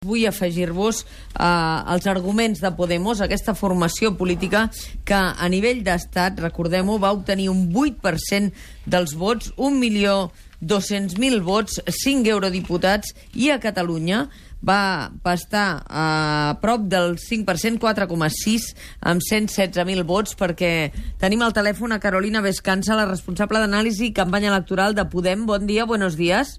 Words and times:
Vull 0.00 0.22
afegir-vos 0.24 1.02
eh, 1.04 1.46
els 1.92 2.06
arguments 2.08 2.62
de 2.64 2.68
Podemos, 2.72 3.18
aquesta 3.20 3.52
formació 3.52 4.14
política 4.16 4.62
que 5.04 5.18
a 5.18 5.48
nivell 5.52 5.82
d'estat, 5.84 6.40
recordem-ho, 6.40 6.94
va 7.02 7.10
obtenir 7.12 7.50
un 7.52 7.66
8% 7.68 8.48
dels 8.94 9.12
vots, 9.20 9.50
1.200.000 9.58 11.42
vots, 11.44 11.82
5 11.98 12.32
eurodiputats, 12.32 13.12
i 13.36 13.50
a 13.52 13.58
Catalunya 13.60 14.22
va, 14.64 15.12
estar 15.34 15.84
a 15.84 16.56
prop 16.64 16.88
del 16.88 17.18
5%, 17.20 17.76
4,6, 17.84 18.72
amb 19.04 19.20
116.000 19.20 20.08
vots, 20.08 20.32
perquè 20.32 20.94
tenim 21.20 21.44
al 21.44 21.52
telèfon 21.52 21.92
a 21.92 22.00
Carolina 22.00 22.40
Vescansa, 22.40 22.96
la 22.96 23.04
responsable 23.04 23.60
d'anàlisi 23.60 24.08
i 24.08 24.16
campanya 24.16 24.48
electoral 24.56 24.96
de 24.96 25.04
Podem. 25.12 25.44
Bon 25.44 25.68
dia, 25.68 25.84
buenos 25.84 26.16
días. 26.16 26.56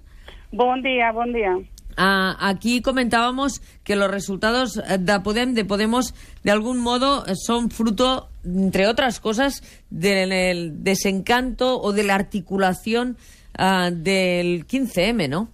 Bon 0.54 0.78
dia, 0.86 1.10
bon 1.10 1.34
dia. 1.34 1.58
Ah, 1.96 2.36
aquí 2.40 2.82
comentábamos 2.82 3.60
que 3.84 3.96
los 3.96 4.10
resultados 4.10 4.74
de 4.98 5.20
Podem, 5.20 5.54
de 5.54 5.64
Podemos, 5.64 6.14
de 6.42 6.50
algún 6.50 6.78
modo 6.80 7.24
son 7.34 7.70
fruto, 7.70 8.28
entre 8.44 8.86
otras 8.86 9.20
cosas, 9.20 9.62
del 9.90 10.82
desencanto 10.82 11.80
o 11.80 11.92
de 11.92 12.04
la 12.04 12.14
articulación 12.14 13.16
ah, 13.56 13.90
del 13.92 14.66
15M, 14.66 15.28
¿no? 15.28 15.48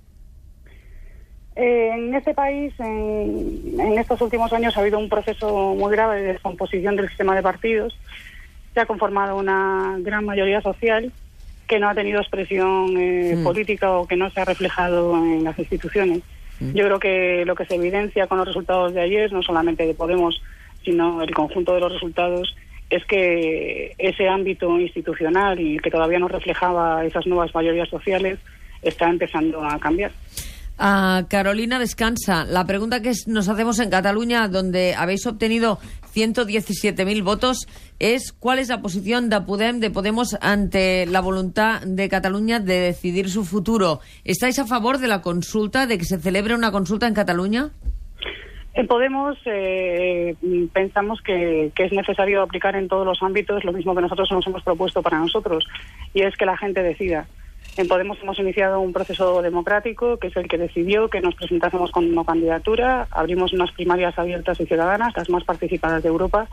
Eh, 1.56 1.90
en 1.92 2.14
este 2.14 2.34
país, 2.34 2.72
en, 2.78 3.80
en 3.80 3.98
estos 3.98 4.20
últimos 4.20 4.52
años, 4.52 4.76
ha 4.76 4.80
habido 4.80 4.98
un 4.98 5.08
proceso 5.08 5.74
muy 5.74 5.90
grave 5.90 6.22
de 6.22 6.32
descomposición 6.34 6.94
del 6.94 7.08
sistema 7.08 7.34
de 7.34 7.42
partidos. 7.42 7.98
Se 8.74 8.80
ha 8.80 8.86
conformado 8.86 9.36
una 9.36 9.96
gran 9.98 10.24
mayoría 10.24 10.60
social 10.60 11.12
que 11.68 11.78
no 11.78 11.88
ha 11.88 11.94
tenido 11.94 12.18
expresión 12.20 12.96
eh, 12.96 13.34
Mm. 13.36 13.44
política 13.44 13.92
o 13.92 14.08
que 14.08 14.16
no 14.16 14.30
se 14.30 14.40
ha 14.40 14.44
reflejado 14.44 15.16
en 15.16 15.44
las 15.44 15.58
instituciones. 15.58 16.22
Yo 16.60 16.84
creo 16.86 16.98
que 16.98 17.44
lo 17.46 17.54
que 17.54 17.66
se 17.66 17.76
evidencia 17.76 18.26
con 18.26 18.38
los 18.38 18.48
resultados 18.48 18.92
de 18.92 19.00
ayer, 19.00 19.32
no 19.32 19.42
solamente 19.42 19.86
de 19.86 19.94
Podemos, 19.94 20.42
sino 20.84 21.22
el 21.22 21.32
conjunto 21.32 21.72
de 21.74 21.80
los 21.80 21.92
resultados, 21.92 22.56
es 22.90 23.04
que 23.04 23.94
ese 23.98 24.28
ámbito 24.28 24.80
institucional 24.80 25.60
y 25.60 25.78
que 25.78 25.90
todavía 25.90 26.18
no 26.18 26.26
reflejaba 26.26 27.04
esas 27.04 27.28
nuevas 27.28 27.54
mayorías 27.54 27.88
sociales 27.88 28.40
está 28.82 29.08
empezando 29.08 29.62
a 29.62 29.78
cambiar. 29.78 30.10
Ah, 30.80 31.24
Carolina 31.28 31.80
Descansa, 31.80 32.44
la 32.44 32.64
pregunta 32.64 33.02
que 33.02 33.10
nos 33.26 33.48
hacemos 33.48 33.80
en 33.80 33.90
Cataluña, 33.90 34.46
donde 34.46 34.94
habéis 34.94 35.26
obtenido 35.26 35.80
117.000 36.14 37.24
votos, 37.24 37.66
es 37.98 38.32
¿cuál 38.32 38.60
es 38.60 38.68
la 38.68 38.80
posición 38.80 39.28
de 39.28 39.40
Podem, 39.40 39.80
de 39.80 39.90
Podemos 39.90 40.36
ante 40.40 41.04
la 41.06 41.20
voluntad 41.20 41.80
de 41.82 42.08
Cataluña 42.08 42.60
de 42.60 42.78
decidir 42.78 43.28
su 43.28 43.44
futuro? 43.44 43.98
¿Estáis 44.24 44.60
a 44.60 44.66
favor 44.66 44.98
de 44.98 45.08
la 45.08 45.20
consulta, 45.20 45.88
de 45.88 45.98
que 45.98 46.04
se 46.04 46.18
celebre 46.18 46.54
una 46.54 46.70
consulta 46.70 47.08
en 47.08 47.14
Cataluña? 47.14 47.70
En 48.74 48.86
Podemos 48.86 49.36
eh, 49.46 50.36
pensamos 50.72 51.20
que, 51.22 51.72
que 51.74 51.86
es 51.86 51.92
necesario 51.92 52.40
aplicar 52.40 52.76
en 52.76 52.86
todos 52.86 53.04
los 53.04 53.20
ámbitos 53.20 53.64
lo 53.64 53.72
mismo 53.72 53.96
que 53.96 54.02
nosotros 54.02 54.30
nos 54.30 54.46
hemos 54.46 54.62
propuesto 54.62 55.02
para 55.02 55.18
nosotros, 55.18 55.66
y 56.14 56.22
es 56.22 56.36
que 56.36 56.46
la 56.46 56.56
gente 56.56 56.84
decida. 56.84 57.26
En 57.78 57.86
Podemos 57.86 58.18
hemos 58.20 58.36
iniciado 58.40 58.80
un 58.80 58.92
proceso 58.92 59.40
democrático 59.40 60.16
que 60.16 60.26
es 60.26 60.36
el 60.36 60.48
que 60.48 60.58
decidió 60.58 61.08
que 61.08 61.20
nos 61.20 61.36
presentásemos 61.36 61.92
con 61.92 62.10
una 62.10 62.24
candidatura. 62.24 63.06
Abrimos 63.12 63.52
unas 63.52 63.70
primarias 63.70 64.18
abiertas 64.18 64.58
y 64.58 64.66
ciudadanas, 64.66 65.16
las 65.16 65.30
más 65.30 65.44
participadas 65.44 66.02
de 66.02 66.08
Europa, 66.08 66.48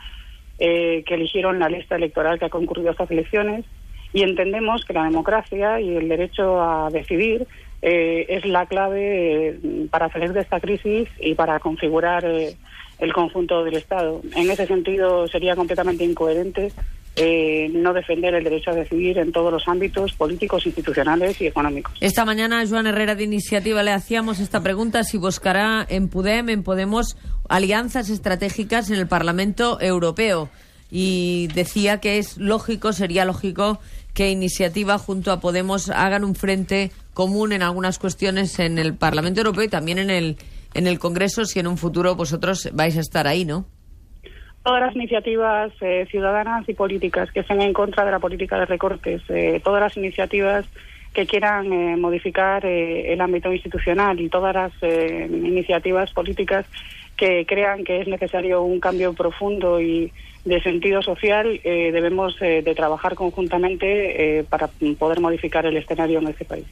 eh, 0.60 1.04
que 1.04 1.16
eligieron 1.16 1.58
la 1.58 1.68
lista 1.68 1.96
electoral 1.96 2.38
que 2.38 2.46
ha 2.46 2.50
concurrido 2.50 2.90
a 2.90 2.92
estas 2.92 3.10
elecciones. 3.10 3.66
Y 4.14 4.22
entendemos 4.22 4.86
que 4.86 4.94
la 4.94 5.06
democracia 5.06 5.82
y 5.82 5.96
el 5.96 6.08
derecho 6.08 6.62
a 6.62 6.92
decidir 6.92 7.48
eh, 7.82 8.28
es 8.30 8.46
la 8.46 8.68
clave 8.68 9.48
eh, 9.48 9.88
para 9.90 10.12
salir 10.12 10.32
de 10.32 10.42
esta 10.42 10.60
crisis 10.60 11.10
y 11.20 11.34
para 11.34 11.60
configurar 11.60 12.24
eh, 12.24 12.56
el 13.00 13.14
conjunto 13.14 13.64
del 13.64 13.78
Estado. 13.78 14.22
En 14.36 14.52
ese 14.52 14.68
sentido, 14.68 15.28
sería 15.28 15.56
completamente 15.56 16.04
incoherente 16.04 16.72
eh, 17.16 17.70
no 17.74 17.94
defender 17.94 18.36
el 18.36 18.44
derecho 18.44 18.72
a 18.72 18.76
decidir 18.76 19.18
en 19.18 19.32
todos 19.32 19.52
los 19.52 19.68
ámbitos 19.68 20.14
políticos, 20.14 20.66
institucionales 20.66 21.40
y 21.40 21.48
económicos. 21.48 21.94
Esta 22.02 22.26
mañana 22.26 22.66
Joan 22.68 22.88
Herrera 22.88 23.16
de 23.16 23.24
Iniciativa 23.24 23.84
le 23.84 23.92
hacíamos 23.92 24.40
esta 24.40 24.62
pregunta 24.62 25.04
si 25.04 25.18
buscará 25.18 25.86
en 25.88 26.10
Podem, 26.10 26.50
en 26.50 26.64
Podemos, 26.64 27.16
alianzas 27.48 28.10
estratégicas 28.10 28.90
en 28.90 28.98
el 28.98 29.08
Parlamento 29.08 29.80
Europeo. 29.80 30.50
Y 30.92 31.48
decía 31.56 32.00
que 32.00 32.18
es 32.18 32.38
lógico, 32.38 32.94
sería 32.94 33.26
lógico 33.26 33.80
que 34.14 34.30
Iniciativa 34.30 34.98
junto 34.98 35.32
a 35.32 35.40
Podemos 35.40 35.90
hagan 35.90 36.24
un 36.24 36.36
frente 36.36 36.92
común 37.14 37.54
en 37.54 37.64
algunas 37.64 37.98
cuestiones 37.98 38.60
en 38.60 38.78
el 38.78 38.94
Parlamento 38.94 39.40
Europeo 39.40 39.64
y 39.64 39.70
también 39.70 40.00
en 40.00 40.10
el, 40.10 40.38
en 40.74 40.88
el 40.88 41.00
Congreso, 41.00 41.46
si 41.46 41.60
en 41.60 41.68
un 41.68 41.78
futuro 41.78 42.16
vosotros 42.16 42.70
vais 42.74 42.98
a 42.98 43.02
estar 43.02 43.26
ahí, 43.26 43.46
¿no? 43.46 43.66
Todas 44.66 44.82
las 44.82 44.96
iniciativas 44.96 45.72
eh, 45.80 46.08
ciudadanas 46.10 46.68
y 46.68 46.74
políticas 46.74 47.32
que 47.32 47.42
estén 47.42 47.62
en 47.62 47.72
contra 47.72 48.04
de 48.04 48.10
la 48.10 48.18
política 48.18 48.58
de 48.58 48.66
recortes, 48.66 49.22
eh, 49.30 49.62
todas 49.64 49.80
las 49.80 49.96
iniciativas 49.96 50.66
que 51.16 51.26
quieran 51.26 51.72
eh, 51.72 51.96
modificar 51.96 52.66
eh, 52.66 53.14
el 53.14 53.22
ámbito 53.22 53.52
institucional 53.52 54.20
y 54.20 54.28
todas 54.28 54.54
las 54.54 54.74
eh, 54.82 55.28
iniciativas 55.32 56.12
políticas 56.12 56.66
que 57.18 57.46
crean 57.46 57.84
que 57.84 58.02
es 58.02 58.08
necesario 58.08 58.62
un 58.64 58.80
cambio 58.80 59.14
profundo 59.14 59.80
y 59.80 60.12
de 60.46 60.62
sentido 60.62 61.02
social, 61.02 61.60
eh, 61.64 61.92
debemos 61.92 62.36
eh, 62.40 62.62
de 62.64 62.76
trabajar 62.76 63.16
conjuntamente 63.16 64.40
eh, 64.40 64.44
para 64.44 64.70
poder 65.00 65.20
modificar 65.20 65.66
el 65.66 65.76
escenario 65.76 66.20
en 66.20 66.28
este 66.28 66.46
país. 66.46 66.66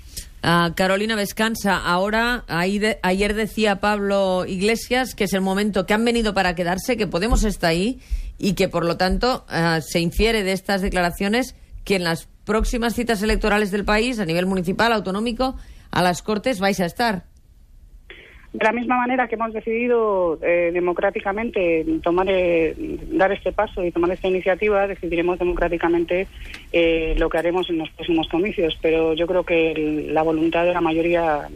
Carolina 0.75 1.15
Vescansa, 1.15 1.77
ahora, 1.77 2.43
ayer 2.47 3.33
decía 3.33 3.77
Pablo 3.77 4.43
Iglesias 4.45 5.15
que 5.15 5.23
es 5.23 5.33
el 5.33 5.39
momento 5.39 5.85
que 5.85 5.93
han 5.93 6.03
venido 6.03 6.33
para 6.33 6.53
quedarse, 6.53 6.97
que 6.97 7.07
Podemos 7.07 7.45
está 7.45 7.69
ahí 7.69 8.01
y 8.37 8.53
que 8.53 8.67
por 8.67 8.83
lo 8.83 8.97
tanto 8.97 9.45
ah, 9.47 9.79
se 9.81 10.01
infiere 10.01 10.43
de 10.43 10.51
estas 10.51 10.81
declaraciones 10.81 11.55
que 11.85 11.95
en 11.95 12.03
las 12.03 12.27
próximas 12.43 12.93
citas 12.93 13.23
electorales 13.23 13.71
del 13.71 13.85
país, 13.85 14.19
a 14.19 14.25
nivel 14.25 14.45
municipal, 14.45 14.91
autonómico, 14.91 15.55
a 15.91 16.01
las 16.01 16.21
Cortes 16.21 16.59
vais 16.59 16.81
a 16.81 16.85
estar. 16.85 17.23
De 18.53 18.63
la 18.63 18.71
misma 18.71 18.97
manera 18.97 19.27
que 19.27 19.33
hemos 19.35 19.51
decidido 19.51 20.37
eh, 20.43 20.69
democráticamente 20.71 21.83
tomar, 22.03 22.27
eh, 22.29 22.75
dar 23.11 23.31
este 23.31 23.51
paso 23.51 23.83
y 23.83 23.91
tomar 23.91 24.11
esta 24.11 24.27
iniciativa, 24.27 24.85
decidiremos 24.87 25.39
democráticamente 25.39 26.27
eh, 26.71 27.15
lo 27.17 27.29
que 27.29 27.39
haremos 27.39 27.67
en 27.69 27.79
los 27.79 27.89
próximos 27.91 28.27
comicios. 28.29 28.77
Pero 28.81 29.13
yo 29.15 29.25
creo 29.25 29.43
que 29.43 29.71
el- 29.71 30.13
la 30.13 30.21
voluntad 30.21 30.65
de 30.65 30.73
la 30.73 30.81
mayoría 30.81 31.47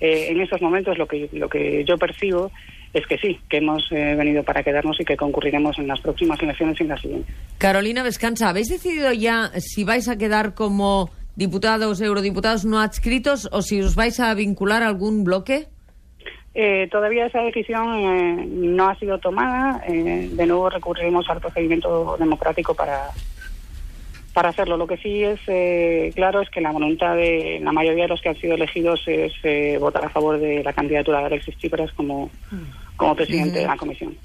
eh, 0.00 0.26
en 0.30 0.40
estos 0.42 0.60
momentos, 0.60 0.98
lo 0.98 1.06
que, 1.06 1.30
lo 1.32 1.48
que 1.48 1.82
yo 1.86 1.96
percibo, 1.96 2.50
es 2.92 3.06
que 3.06 3.16
sí, 3.16 3.38
que 3.48 3.56
hemos 3.58 3.90
eh, 3.90 4.14
venido 4.14 4.42
para 4.42 4.62
quedarnos 4.62 5.00
y 5.00 5.04
que 5.06 5.16
concurriremos 5.16 5.78
en 5.78 5.86
las 5.88 6.00
próximas 6.00 6.38
elecciones 6.42 6.78
y 6.78 6.82
en 6.82 6.88
las 6.90 7.00
siguientes. 7.00 7.34
Carolina 7.56 8.02
Vescansa, 8.02 8.50
¿habéis 8.50 8.68
decidido 8.68 9.10
ya 9.14 9.50
si 9.58 9.84
vais 9.84 10.08
a 10.10 10.16
quedar 10.18 10.54
como 10.54 11.08
diputados, 11.34 12.00
eurodiputados 12.02 12.64
no 12.66 12.78
adscritos 12.78 13.48
o 13.52 13.62
si 13.62 13.80
os 13.80 13.94
vais 13.94 14.20
a 14.20 14.32
vincular 14.34 14.82
a 14.82 14.88
algún 14.88 15.24
bloque? 15.24 15.66
Eh, 16.58 16.88
todavía 16.90 17.26
esa 17.26 17.42
decisión 17.42 17.86
eh, 17.98 18.46
no 18.48 18.88
ha 18.88 18.94
sido 18.98 19.18
tomada. 19.18 19.84
eh, 19.86 20.30
de 20.32 20.46
nuevo 20.46 20.70
recurriremos 20.70 21.28
al 21.28 21.38
procedimiento 21.38 22.16
democrático 22.18 22.72
para, 22.74 23.10
para 24.32 24.48
hacerlo. 24.48 24.78
Lo 24.78 24.86
que 24.86 24.96
sí 24.96 25.22
es 25.22 25.38
eh, 25.48 26.12
claro 26.14 26.40
es 26.40 26.48
que 26.48 26.62
la 26.62 26.70
voluntad 26.70 27.14
de 27.14 27.60
la 27.62 27.72
mayoría 27.72 28.04
de 28.04 28.08
los 28.08 28.22
que 28.22 28.30
han 28.30 28.36
sido 28.36 28.54
elegidos 28.54 29.02
es 29.06 29.34
eh, 29.42 29.76
votar 29.78 30.06
a 30.06 30.08
favor 30.08 30.38
de 30.38 30.64
la 30.64 30.72
candidatura 30.72 31.20
de 31.20 31.26
Alexis 31.26 31.58
Tsipras 31.58 31.92
como, 31.92 32.30
como 32.96 33.14
presidente 33.14 33.58
de 33.58 33.66
la 33.66 33.76
comisión. 33.76 34.16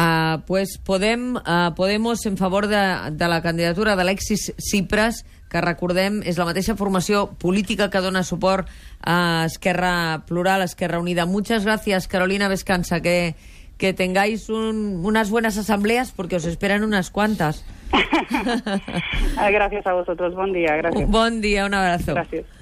Ah, 0.00 0.42
pues 0.46 0.78
Podem, 0.78 1.34
ah, 1.44 1.72
Podemos 1.74 2.24
en 2.26 2.36
favor 2.36 2.68
de, 2.68 2.76
de 3.10 3.26
la 3.28 3.42
candidatura 3.42 3.96
d'Alexis 3.96 4.52
Tsipras, 4.56 5.24
que 5.50 5.58
recordem 5.64 6.20
és 6.28 6.36
la 6.38 6.44
mateixa 6.44 6.76
formació 6.76 7.32
política 7.40 7.88
que 7.90 8.02
dona 8.04 8.20
suport 8.22 8.68
a 9.02 9.46
Esquerra 9.48 10.22
Plural, 10.28 10.60
Esquerra 10.62 11.00
Unida. 11.00 11.24
Muchas 11.26 11.64
gracias, 11.64 12.06
Carolina 12.06 12.46
Vescansa, 12.52 13.00
que, 13.00 13.34
que 13.80 13.94
tengáis 13.96 14.50
un- 14.52 15.00
unas 15.02 15.30
buenas 15.30 15.56
asambleas 15.56 16.12
porque 16.12 16.36
os 16.36 16.44
esperan 16.44 16.84
unas 16.84 17.10
cuantas. 17.10 17.64
Gracias 19.50 19.86
a 19.86 19.92
vosotros. 19.94 20.34
Buen 20.34 20.52
día. 20.52 20.76
Gracias. 20.76 21.08
Bon 21.08 21.40
dia, 21.40 21.64
un 21.66 21.72
abrazo. 21.74 22.12
Gracias. 22.14 22.44